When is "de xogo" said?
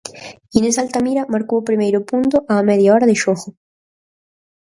3.11-3.47